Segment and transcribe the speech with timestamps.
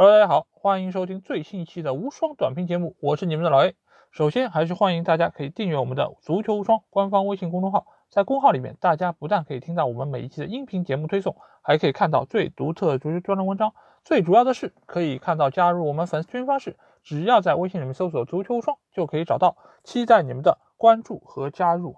[0.00, 3.74] Hello，大家好，欢迎收听最新一期的无双短评节目，我是你们的老 A。
[4.10, 13.74] 首先还是欢迎大家可以订阅我们的足球无双官方微信公众号，在公号里面，大家不但可以听到我们每一期的音频节目推送，还可以看到最独特的足球专栏文章。
[14.02, 19.58] 最主要的是，可以看到加入我们粉丝群方式，只要在微信里面搜索“足球无双”就可以找到。
[19.84, 21.94] 期待你们的关注和加入。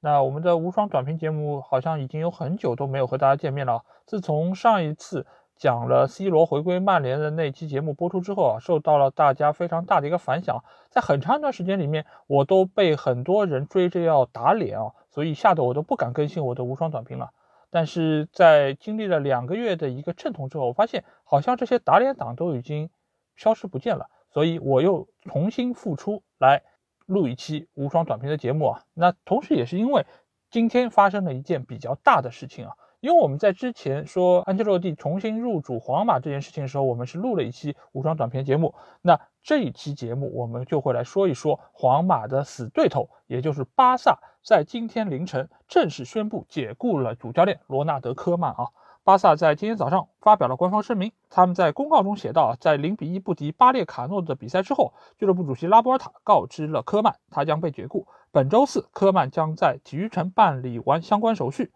[0.00, 5.26] 那我们的无双短评节目好像已经有很久都没有和大家见面了，自从上一次。
[5.62, 17.30] 讲了 C 罗回归曼联的那期节目播出之后啊，受到了大家非常大的一个反响，在很长一段时间里面，我都被很多人追着要打脸啊，所以吓得我都不敢更新我的无双短评了。
[17.70, 22.90] 但是在经历了两个月的一个阵痛之后，我发现好像这些打脸党都已经
[23.36, 26.64] 消失不见了，所以我又重新复出来
[27.06, 28.82] 录一期无双短评的节目啊。
[28.94, 30.04] 那同时也是因为
[30.50, 32.72] 今天发生了一件比较大的事情啊。
[33.02, 38.76] 因为我们在之前说安切洛蒂重新入主皇马这件事情的时候，我们是录了一期无双短片节目。
[39.00, 48.68] 那这一期节目我们就会来说一说皇马的死对头，也就是巴萨，在今天凌晨正式宣布解雇了主教练罗纳德科曼啊。
[49.02, 58.06] 巴萨在今天早上发表了官方声明，他们在公告中写道，在零比一不敌巴列卡诺的比赛之后，俱乐部主席拉波尔塔告知了科曼，他将被解雇。
[58.30, 61.72] 本周四，科曼将在体育城办理完相关手续。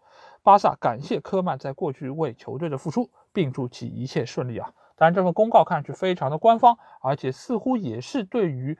[0.47, 4.71] 巴萨感谢科曼在过去为球队的付出，并祝其一切顺利啊！
[4.95, 8.77] 当然，这份公告看上去非常的官方，而且似乎也是对于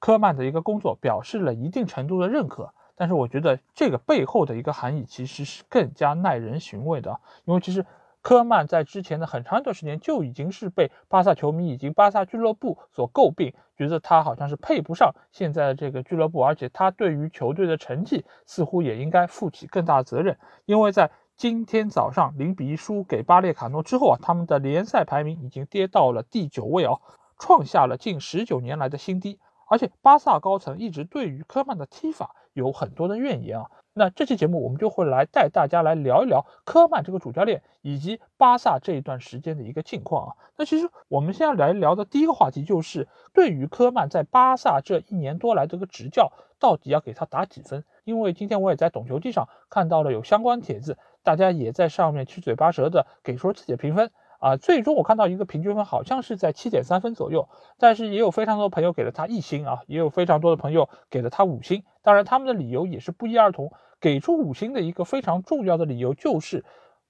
[0.00, 2.74] 科曼的一个工作表示了一定程度的认可。
[2.96, 7.86] 但是，我觉得这个背后的一个含义其实是更加耐人寻味的，因为其实。
[8.24, 20.38] 科曼在之前的很长一段时间就已经是被巴萨球迷以及巴萨俱乐部所诟病，觉得他好像是配不上现在的这个俱乐部，而且他对于球队的成绩似乎也应该负起更大的责任。
[20.64, 26.96] 因为在今天早上零比一输给巴列卡诺之后啊，他们的联赛排名已经跌到了第九位啊，
[27.38, 29.38] 创下了近十九年来的新低。
[29.68, 33.66] 而且巴萨高层一直对于科曼的踢法有很多的怨言啊。
[33.96, 40.32] 那这期节目我们就会来带大家来聊一聊科曼这个主教练以及巴萨这一段时间的一个近况啊。
[40.56, 47.84] 那其实我们现在来聊的第一个话题就是对于科曼在巴萨这一年多来这个执教，到底要给他打几分？
[48.02, 54.10] 因为今天我也在懂球帝上看到了有相关帖子，大家也在上面七嘴八舌的给出自己的评分。
[54.40, 57.48] 啊，最终我看到一个平均分好像是在七点三分左右，
[57.78, 61.82] 但是也有非常多朋友给了他一星啊，也有非常多的朋友给了他五星。
[62.02, 63.72] 当然，他们的理由也是不一而同。
[64.04, 66.62] 给出五星的一个非常重要的理由就是，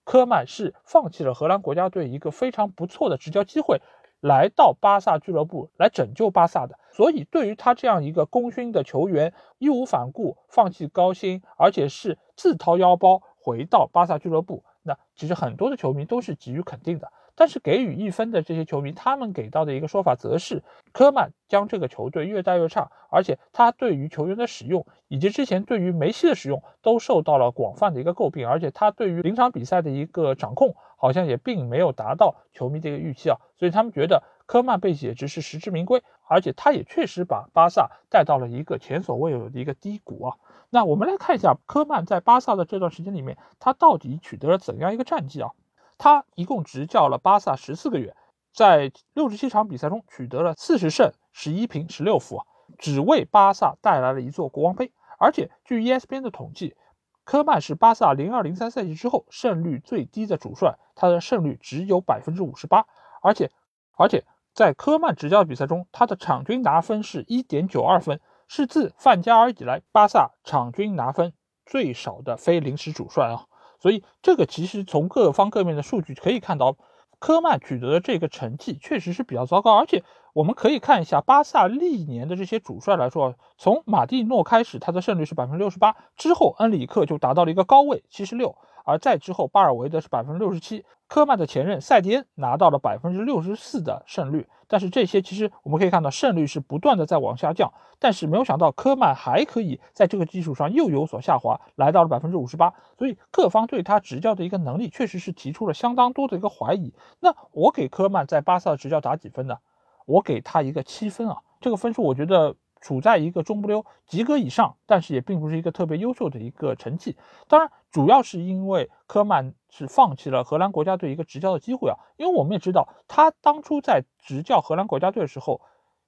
[0.04, 3.80] 科曼是放弃了荷兰国家队一个非常不错的执教机会，
[4.20, 6.78] 来到巴萨俱乐部来拯救巴萨的。
[6.92, 17.10] 所以，对于他这样一个功勋的球员，义无反顾放弃高薪，而且是自掏腰包回到巴萨俱乐部，那其实很多的球迷都是给予肯定的。
[17.36, 20.62] 但是给予一分的这些球迷，他们给到的一个说法则是，
[20.92, 40.36] 科曼将这个球队越带越差，而且他对于球员的使用，以及之前对于梅西的使用，都受到了广泛的一个诟病，而且他对于临场比赛的一个掌控，好像也并没有达到球迷的一个预期啊，所以他们觉得科曼被解职是实至名归，而且他也确实把巴萨带到了一个前所未有的一个低谷啊。
[40.70, 45.50] 那我们来看一下科曼在巴萨的这段时间里面，他到底取得了怎样一个战绩啊？
[45.96, 48.16] 他一共执教了巴萨十四个月，
[48.52, 52.46] 在六十七场比赛中取得了四十胜十一平十六负啊，
[52.78, 54.92] 只为巴萨带来了一座国王杯。
[55.18, 56.76] 而且据 ESPN 的统计，
[57.22, 62.84] 科曼是巴萨零二零三赛季之后胜率最低的主帅，他的胜率只有百分之五十八。
[63.22, 63.50] 而且，
[63.96, 71.32] 而且在科曼执教比赛中，他的场均拿分是一点九二分，是自范加尔以来巴萨场均拿分
[71.66, 73.46] 最少的非临时主帅啊。
[73.80, 76.76] 所以，这个其实从各方各面的数据可以看到，
[77.24, 79.78] 科曼取得的这个成绩确实是比较糟糕。
[79.78, 80.04] 而且，
[80.34, 88.54] 我们可以看一下巴萨历年的这些主帅来说，从马蒂诺开始，他的胜率是百分之六十八，之后恩里克就达到了一个高位七十六。
[88.84, 94.46] 而再之后，巴尔维德是百分之六十七，科曼的前任塞迪恩拿到了百分之六十四的胜率。
[94.74, 97.72] 但是这些其实我们可以看到，胜率是不断的在往下降。
[98.00, 102.74] 但是没有想到，科曼还可以在这个基础上又有所下滑，来到了百分之五十八。
[102.98, 106.92] 所以各方对他执教的一个能力，确实是提出了相当多的一个怀疑。
[107.20, 109.58] 那我给科曼在巴萨的执教打几分呢？
[110.06, 112.56] 我给他一个七分啊，这个分数我觉得。
[112.80, 117.16] 处在一个中不溜及格以上，但是也并不是一个特别优秀的一个成绩。
[117.48, 121.94] 当然，主要是因为科曼是放弃了荷兰国家队一个执教的机会啊。
[122.16, 125.60] 因为我们也知道，他当初在执教荷兰国家队的时候，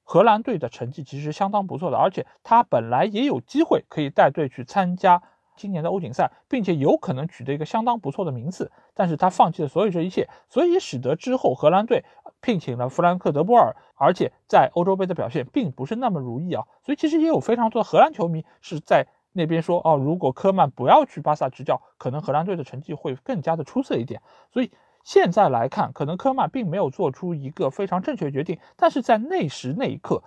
[0.02, 5.22] 荷兰队的成绩其实相当不错的，而且他本来也有机会可以带队去参加
[5.56, 8.72] 今年的欧锦赛，并且有可能取得一个相当不错的名次。
[8.92, 12.04] 但是他放弃了所有这一切，所以使得之后荷兰队
[12.40, 16.64] 聘请了弗兰克·德波尔，而且在欧洲杯的表现并不是那么如意啊。
[16.82, 19.06] 所以其实也有非常多的荷兰球迷是在
[19.36, 24.20] 那边说，哦，如果科曼不要去巴萨执教，可能荷兰队的成绩会更加的出色一点。
[24.50, 24.72] 所以
[25.04, 30.22] 现在来看，可能科曼并没有做出一个非常正确的决定，但是在那时那一刻。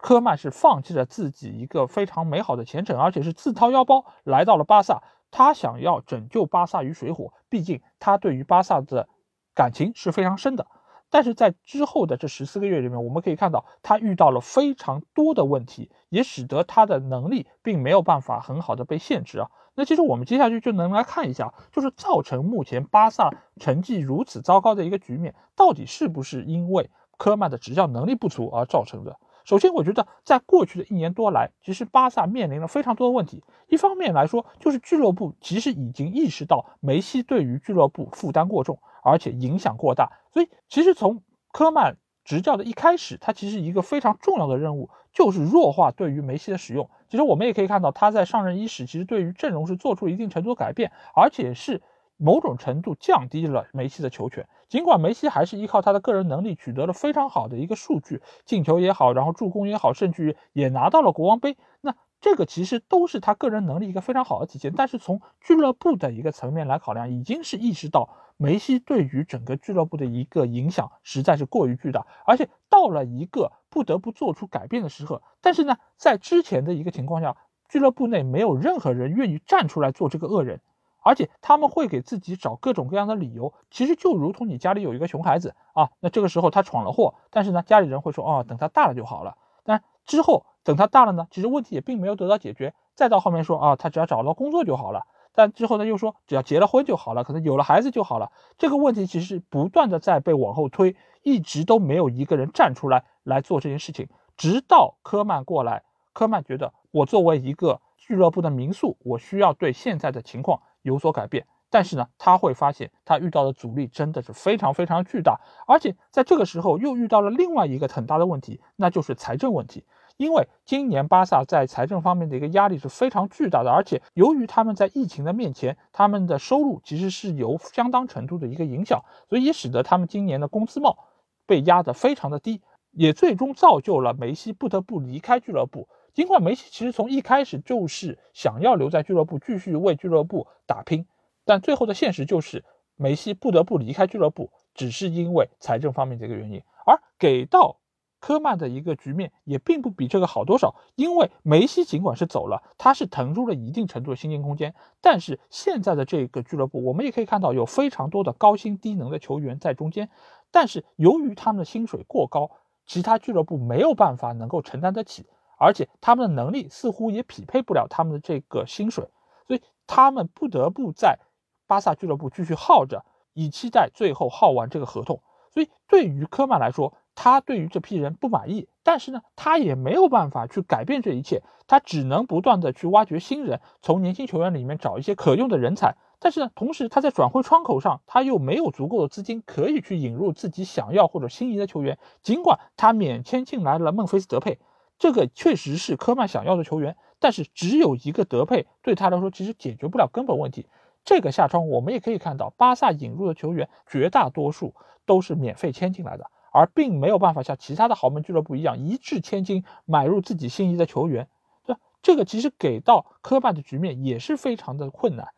[0.00, 5.02] 科曼是放弃了自己一个非常美好的前程，而且是自掏腰包来到了巴萨。
[5.32, 9.08] 他想要拯救巴萨于水火，毕竟他对于巴萨的
[9.56, 10.68] 感情是非常深的。
[11.10, 19.50] 但是在之后的这十四个月里面，我们可以看到他遇到了非常多的问题，也使得他的能力并没有办法很好的被限制啊。
[19.74, 29.18] 那其实我们接下去就能来看一下，就是造成目前巴萨成绩如此糟糕的一个局面，到底是不是因为科曼的执教能力不足而造成的？
[29.44, 33.42] 首先，我觉得在过去的一年多来，其实巴萨面临了非常多的问题。
[33.68, 40.10] 一方面来说，就是俱乐部其实已经意识到梅西对于俱乐部负担过重，而且影响过大。
[40.32, 41.22] 所以，其实从
[41.52, 46.88] 科曼执教的一开始，他其实一个非常重要的任务就是弱化对于梅西的使用。
[47.08, 51.82] 其实我们也可以看到，他在上任伊始，其实对于阵容是做出了一定程度的改变，而且是。
[52.20, 64.72] 某种程度降低了梅西的球权，尽管梅西还是依靠他的个人能力取得了非常好的一个数据，进球也好，然后助攻也好，甚至于也拿到了国王杯，那这个其实都是他个人能力一个非常好的体现。
[64.76, 75.22] 但是从俱乐部的一个层面来考量，已经是意识到梅西对于整个俱乐部的一个影响实在是过于巨大，而且到了一个不得不做出改变的时刻。
[75.40, 77.36] 但是呢，在之前的一个情况下，
[77.68, 80.60] 俱乐部内没有任何人愿意站出来做这个恶人。
[81.00, 89.38] 而且他们会给自己找各种各样的理由，其实就如同你家里有一个熊孩子啊，那这个时候他闯了祸，但是呢，家里人会说，哦，等他大了就好了。
[89.62, 92.74] 但之后等他大了呢，其实问题也并没有得到解决。
[92.96, 95.06] 再到后面说，啊，他只要找到工作就好了。
[95.32, 98.32] 但之后呢，又说只要结了婚就好了，可能有了孩子就好了。
[98.58, 104.08] 这个问题其实不断的在被往后推，一直都没有一个人站出来来做这件事情。
[104.36, 110.60] 直到科曼过来，科曼觉得我作为一个俱乐部的民宿，我需要对现在的情况。
[110.82, 119.84] 有所改变，但是呢，他会发现他遇到的阻力真的是非常非常巨大，而且在这个时候又遇到了另外一个很大的问题，那就是财政问题。
[120.18, 130.98] 因为今年巴萨在财政方面的一个压力是非常巨大的，而且由于他们在疫情的面前，他们的收入其实是有相当程度的一个影响，所以也使得他们今年的工资帽
[131.46, 132.60] 被压得非常的低，
[132.90, 135.88] 也最终造就了梅西不得不离开俱乐部。
[136.12, 141.06] 尽管梅西其实从一开始就是想要留在俱乐部继续为俱乐部打拼，
[141.44, 142.64] 但最后的现实就是
[142.96, 146.60] 梅西不得不离开俱乐部，只是因为财政方面的一个原因。
[146.84, 147.76] 而给到
[148.20, 160.10] 科曼的一个局面也并不比这个好多少，因为梅西尽管是走了，他是腾出了一定程度的薪金空间，但是现在的这个俱乐部，我们也可以看到有非常多的高薪低能的球员在中间，
[160.50, 162.50] 但是由于他们的薪水过高，
[162.86, 165.26] 其他俱乐部没有办法能够承担得起。
[165.60, 169.08] 而且他们的能力似乎也匹配不了他们的这个薪水，
[169.48, 171.18] 所以他们不得不在
[171.66, 175.20] 巴萨俱乐部继续耗着，以期待最后耗完这个合同。
[175.52, 185.96] 所以对于科曼来说，他对于这批人不满意，但是呢，他也没有办法去改变这一切，他只能不断的去挖掘新人，从年轻球员里面找一些可用的人才。
[186.20, 191.98] 但是呢，同时他在转会窗口上，他又没有足够的资金可以去引入自己想要或者心仪的球员。
[192.22, 194.60] 尽管他免签进来了孟菲斯德佩。
[194.96, 200.68] 这个确实是科曼想要的球员，但是只有一个德佩对他来说其实解决不了根本问题。
[201.04, 211.28] 这个下窗我们也可以看到，巴萨引入的球员绝大多数都是免费签进来的，而并没有办法像其他的豪门俱乐部一样一掷千金买入自己心仪的球员。
[211.64, 215.28] 这这个其实给到科曼的局面也是非常的困难。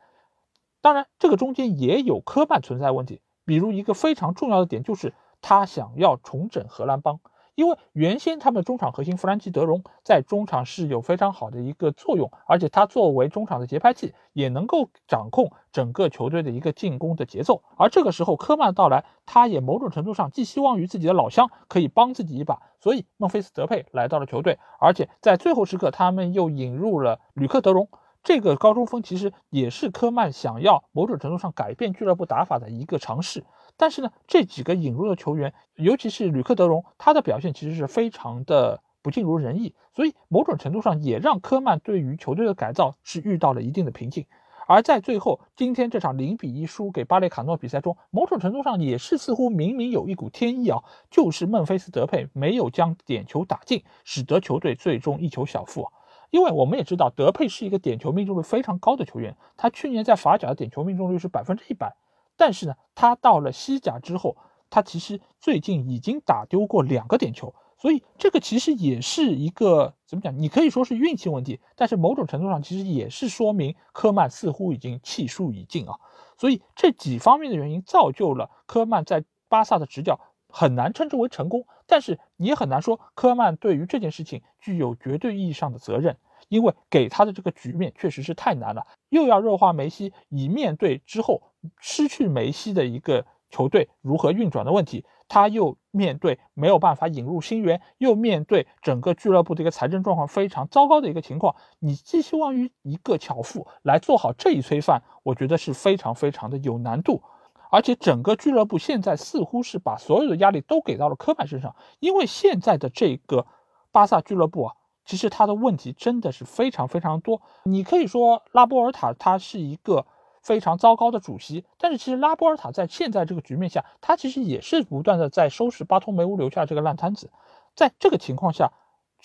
[0.81, 5.13] 当然，这个中间也有科曼存在问题，比如一个非常重要的点就是
[5.43, 7.21] 他想要重整荷兰帮。
[7.61, 17.63] 因为原先他们中场核心弗兰基·德容在中场是有非常好的一个作用，而且他作为中场的节拍器，也能够掌控整个球队的一个进攻的节奏。
[17.77, 27.91] 而这个时候科曼到来，他也某种程度上寄希望于自己的老乡可以帮自己一把，所以孟菲斯·德佩来到了球队，而且在最后时刻他们又引入了吕克·德容。
[28.23, 33.45] 这个高中锋其实也是科曼想要某种程度上改变俱乐部打法的一个尝试，
[33.77, 44.27] 但是呢，这几个引入的球员，尤其是吕克德容，他的表现其实是非常的不尽如人意，所以某种程度上也让科曼对于球队的改造是遇到了一定的瓶颈。
[44.67, 55.83] 而在最后今天这场零比一输给巴列卡诺比赛中，某种程度上也是似乎明明有一股天意啊，就是孟菲斯德佩没有将点球打进，使得球队最终一球小负。
[55.83, 55.93] 啊
[56.31, 61.93] 因为我们也知道德佩是一个点球命中率非常高的球员，他去年在法甲的点球命中率是百分之一百，
[62.41, 64.35] 但是呢，他到了西甲之后，
[64.71, 67.55] 他其实最近已经打丢过两个点球。
[67.77, 70.39] 所以这个其实也是一个怎么讲？
[70.39, 75.97] 你可以说是运气问题，但是某种程度上其实也是说明科曼似乎已经气数已尽啊。
[76.39, 80.19] 所以这几方面的原因造就了科曼在巴萨的执教
[80.49, 86.17] 很难称之为成功，但是你也很难说科曼对于这件事情具有绝对意义上的责任，
[86.51, 91.41] 因为给他的这个局面确实是太难了，又要弱化梅西，以面对之后
[91.79, 95.07] 失去梅西的一个球队如何运转的问题。
[95.33, 107.23] 他又面对没有办法引入新援，又面对整个俱乐部的一个财政状况非常糟糕的一个情况，你寄希望于一个巧妇来做好这一催饭，我觉得是非常非常的有难度。
[107.71, 113.47] 而且整个俱乐部现在似乎是把所有的压力都给到了科曼身上，因为现在的这个
[113.93, 114.75] 巴萨俱乐部啊，
[115.11, 117.43] 其实他的问题真的是非常非常多。
[117.65, 120.07] 你可以说拉波尔塔他是一个。
[120.43, 127.31] 非常糟糕的主席，但是其实拉波尔塔在现在这个局面下，他其实也是不断的在收拾巴托梅乌留下这个烂摊子。
[127.75, 128.73] 在这个情况下，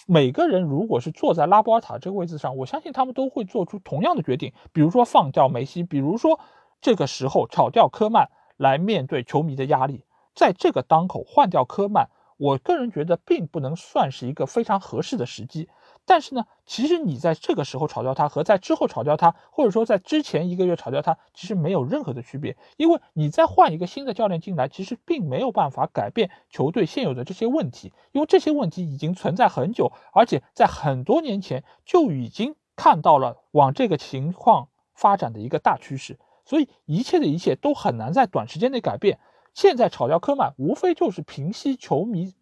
[0.08, 6.38] 每个人如果是坐在拉波尔塔这个位置上，我相信他们都会做出同样的决定，比如说放掉梅西，比如说
[6.82, 15.70] 这个时候炒掉科曼来面对球迷的压力，在这个当口换掉科曼，我个人觉得并不能算是一个非常合适的时机。
[16.08, 39.18] 但是呢，其实你在这个时候炒掉他和在之后炒掉他，或者说在之前一个月炒掉他，其实没有任何的区别，因为你再换一个新的教练进来，其实并没有办法改变球队现有的这些问题，因为这些问题已经存在很久，而且在很多年前就已经看到了往这个情况发展的一个大趋势，所以一切的一切都很难在短时间内改变。
[39.56, 42.36] 现在炒掉科曼，无非就是平息球迷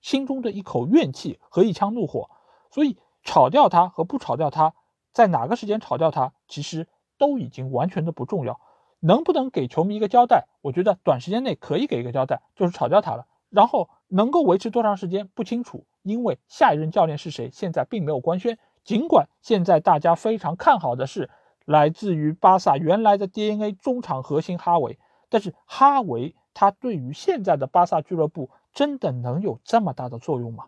[0.00, 2.30] 心中的一口怨气和一腔怒火，
[2.70, 2.96] 所以。
[3.22, 4.72] 炒掉他和不炒掉他，
[5.12, 8.58] 在哪个时间炒掉他，其实都已经完全的不重要。
[9.00, 10.46] 能不能给球迷一个交代？
[10.62, 13.26] 我觉得短时间内可以给一个交代，就是炒掉他了。
[13.50, 18.58] 然后能够维持多长时间不清楚，因为下一任教练是谁，现在并没有官宣。
[18.84, 21.28] 尽管现在大家非常看好的是
[21.66, 24.98] 来自于巴萨原来的 DNA 中场核心哈维，
[25.28, 30.64] 但是哈维他对于现在的巴萨俱乐部真的能有这么大的作用吗？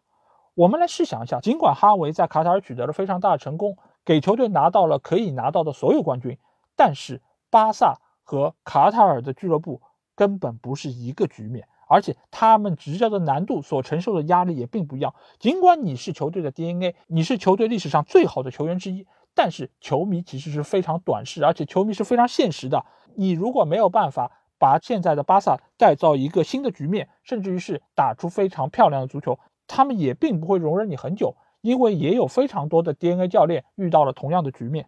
[0.55, 6.37] 我们来试想一下，尽管哈维在卡塔尔取得了非常大的成功，给球队拿到了可以拿到的所有冠军，
[6.77, 9.81] 但是巴萨和卡塔尔的俱乐部
[10.15, 15.15] 根本不是一个局面，而且他们执教的难度所承受的压力也并不一样。
[15.39, 22.85] 尽管你是球队的 DNA，你是球队历史上最好的球员之一，但是球迷其实是非常短视，而且球迷是非常现实的。
[23.15, 24.31] 你如果没有办法
[24.63, 29.37] 把现在的巴萨带造一个新的局面，甚至于是打出非常漂亮的足球。
[29.67, 34.87] 他们也并不会容忍你很久，因为也有非常多的 DNA 教练遇到了同样的局面，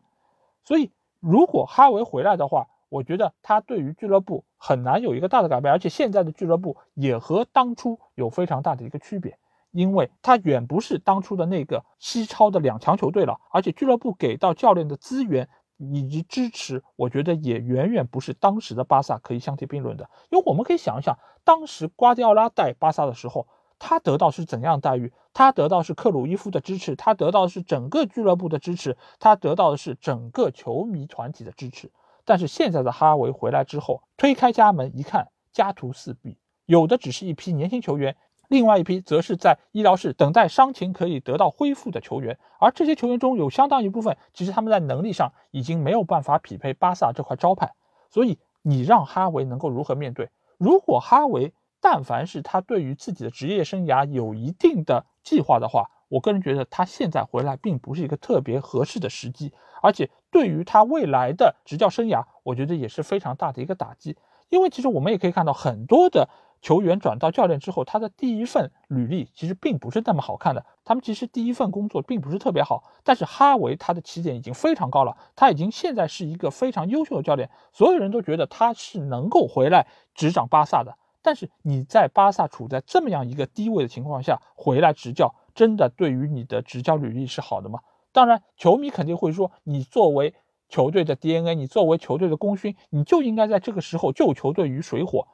[0.64, 9.36] 所以如果哈维回来的话，我觉得他对于俱乐部很难有一个大的改变，而且现在的俱乐部也和当初有非常大的一个区别，
[9.72, 23.46] 因为他远不是当初的那个西超的两强球队了，而且俱乐部给到教练的资源以及支持，我觉得也远远不是当时的巴萨可以相提并论的，因为我们可以想一想，当时瓜迪奥拉带巴萨的时候。
[23.76, 25.12] 他得到是怎样待遇？
[25.34, 31.90] 他得到是克鲁伊夫的支持，他得到的是整个俱乐部的支持，他得到的是整个球迷团体的支持。
[32.24, 38.16] 但是现在的哈维回来之后，推开家门一看，家徒四壁，有的只是一批年轻球员，
[38.48, 42.38] 另外一批则是在医疗室等待伤情可以得到恢复的球员。
[42.58, 47.72] 而这些球员中有相当一部分，其实他们在能力上已经没有办法匹配巴萨这块招牌。
[48.10, 50.30] 所以你让哈维能够如何面对？
[50.58, 64.16] 如果哈维，但凡是他对于自己的职业生涯有一定的计划的话，我个人觉得他现在回来并不是一个特别合适的时机，而且对于他未来的执教生涯，我觉得也是非常大的一个打击。
[64.48, 66.28] 因为其实我们也可以看到，很多的
[66.64, 72.82] 球员转到教练之后，他的第一份履历其实并不是那么好看的，他们其实第一份工作并不是特别好。
[73.02, 80.96] 但是哈维他的起点已经非常高了，他已经现在是一个非常优秀的教练，所有人都觉得他是能够回来执掌巴萨的。
[81.20, 87.80] 但是你在巴萨处在这么样一个低位的情况下回来执教，真的对于你的执教履历是好的吗？
[88.10, 90.32] 当然，球迷肯定会说，你作为
[90.70, 95.28] 球队的 DNA，你作为球队的功勋，你就应该在这个时候救球队于水火。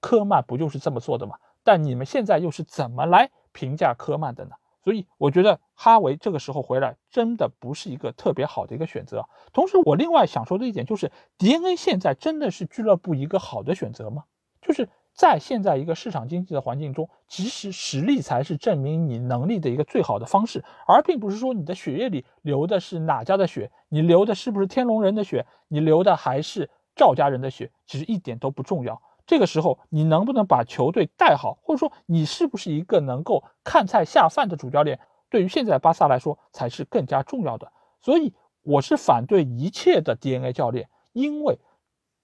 [0.00, 1.36] 科曼不就是这么做的吗？
[1.62, 4.52] 但你们现在又是怎么来评价科曼的呢？
[4.82, 9.28] 所以我觉得哈维这个时候回来真的不是一个特别好的一个选择。
[9.52, 14.24] 同时，我另外想说的一点就是，DNA 现在真的是俱乐部一个好的选择吗？
[14.60, 14.88] 就是。
[15.14, 29.02] 在现在一个市场经济的环境中，其实实力才是证明你能力的一个最好的方式，而并不是说你的血液里流的是哪家的血，你流的是不是天龙人的血，你流的还是赵家人的血，其实一点都不重要。
[29.28, 37.70] 这个时候，你能不能把球队带好，或者说你是不是一个能够看菜下饭的主教练，对于现在巴萨来说才是更加重要的。
[38.00, 38.32] 所以，
[38.62, 41.58] 我是反对一切的 DNA 教练，因为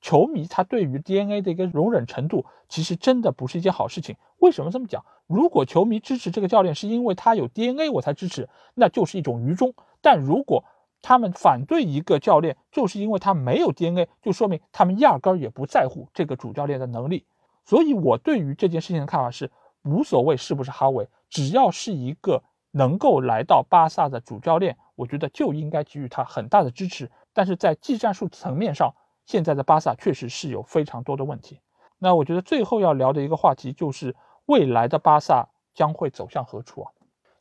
[0.00, 4.16] 球迷他对于 DNA 的一个容忍程度，其实真的不是一件好事情。
[4.38, 5.04] 为什么这么讲？
[5.26, 9.75] 如果球迷支持这个教练是因为他有 DNA 我才支持，那就是一种愚忠。
[10.00, 10.64] 但如果
[11.06, 17.26] 他们反对一个教练，就是因为他没有 DNA，就说明他们压根儿也不在乎这个主教练的能力。
[17.66, 19.50] 所以，我对于这件事情的看法是，
[19.82, 27.11] 无所谓是不是哈维，只要是一个能够来到巴萨的主教练，我觉得就应该给予他很大的支持。
[27.34, 28.94] 但是在技战术层面上，
[29.26, 31.61] 现在的巴萨确实是有非常多的问题。
[31.99, 36.92] 那我觉得最后要聊的一个话题就是未来的巴萨将会走向何处啊？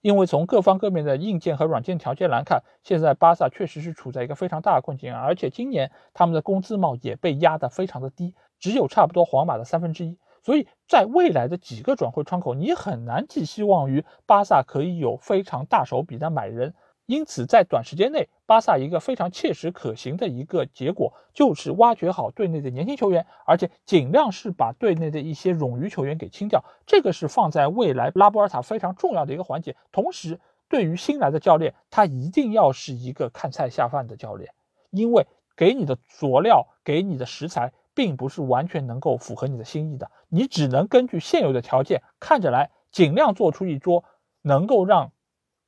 [0.04, 10.20] 因为从各方各面的硬件和软件条件来看，现在巴萨确实是处在一个非常大的困境，而且今年他们的工资帽也被压得非常的低，只有差不多皇马的三分之一。
[10.44, 16.74] 所以在未来的几个转会窗口，你很难寄希望于巴萨可以有非常大手笔的买人。
[17.06, 26.64] 因此，在短时间内，巴萨一个非常切实可行的一个结果，就是挖掘好队内的年轻球员，而且尽量是把队内的一些冗余球员给清掉。
[26.86, 29.76] 这个是放在未来拉波尔塔非常重要的一个环节。
[29.92, 34.54] 同时，对于新来的教练，他一定要是一个看菜下饭的教练，
[34.90, 40.10] 因为给你的佐料、给你的食材，并不是完全能够符合你的心意的。
[40.30, 44.06] 你只能根据现有的条件看着来，尽量做出一桌
[44.42, 45.12] 能够让。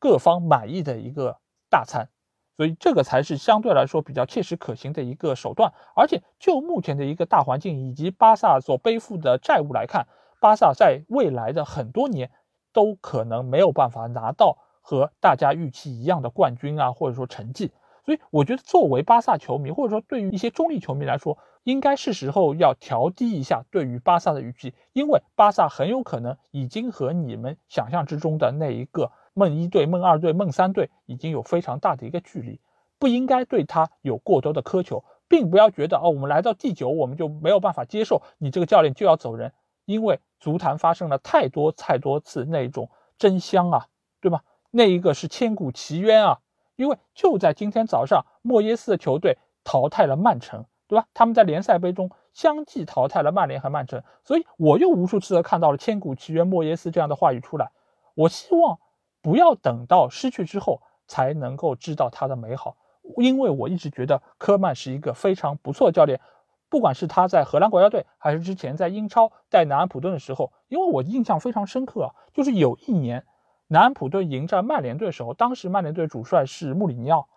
[0.05, 2.09] 各方满意的一个大餐，
[2.57, 5.73] 所以这个才是相对来说比较切实可行的一个手段。
[5.95, 10.05] 而且就目前的一个大环境以及巴萨所背负的债务来看，
[10.39, 12.29] 巴萨在未来的很多年
[12.71, 17.71] 都可能没有办法拿到和大家预期一样的冠军啊，或者说成绩。
[18.05, 29.11] 所以我觉得，作为巴萨球迷，或者说对于一些中立球迷来说，应该是时候要调低一下对于巴萨的预期，因为巴萨很有可能已经和你们想象之中的那一个。
[29.35, 32.61] 梦一队、梦二队、梦三队已经有非常大的一个距离，
[32.97, 39.51] 不应该对他有过多的苛求，并不要觉得哦，我们来到第九，我们就没有办法接受你这个教练就要走人，
[39.83, 43.87] 因为足坛发生了太多太多次那种真香啊，
[44.21, 44.41] 对吧？
[44.71, 46.39] 那一个是千古奇冤啊，
[46.77, 51.07] 因为就在今天早上，莫耶斯的球队淘汰了曼城，对吧？
[51.13, 57.69] 他们在联赛杯中相继淘汰了曼联和曼城，所以我又无数次的看到了千古奇冤莫耶斯这样的话语出来，
[58.13, 58.79] 我希望。
[59.25, 62.77] 不要等到失去之后才能够知道它的美好，
[63.17, 66.21] 因为我一直觉得科曼是一个非常不错的教练，
[66.69, 73.25] 不管是他在荷兰国家队，还是之前在英超带南安普顿的时候，因为我印象非常深刻啊，就是有一年
[73.67, 77.27] 南安普顿迎战曼联队的时候，当时曼联队主帅是穆里尼奥，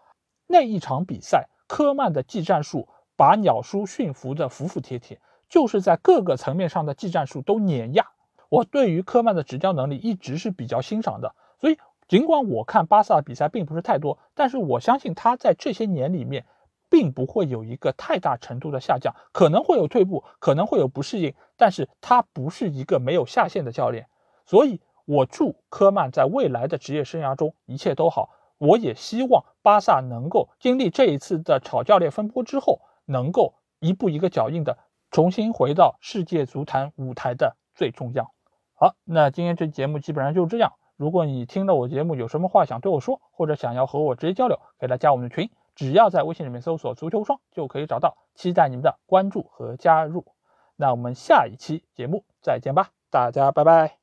[0.47, 8.07] 那一场比赛，科曼的技战术把鸟叔驯服的服服帖帖，就是在各个层面上的技战术都碾压。
[8.51, 11.35] 我对于科曼的执教能力一直是比较欣赏的。
[11.61, 16.47] 所以，尽管我看巴萨的比赛并不是太多，但是我相信他在这些年里面，
[16.89, 24.07] 并不会有一个太大程度的下降，可能会有退步，可能会有不适应，但是他不是一个没有下限的教练。
[24.47, 28.31] 所以，我祝科曼在未来的职业生涯中一切都好。
[28.59, 34.79] 我也希望巴萨能够经历这一次的炒教练风波之后，能够一步一个脚印的
[35.11, 38.33] 重新回到世界足坛舞台的最重要。
[38.75, 40.73] 好，那今天这节目基本上就是这样。
[40.99, 48.19] 如果你听了我节目有什么话想对我说，或者想要和我直接交流，可以来加我们的群，只要在微信里面搜索“足球双”就可以找到。
[48.35, 50.27] 期待你们的关注和加入。
[50.75, 53.98] 那我们下一期节目再见吧，大家拜拜。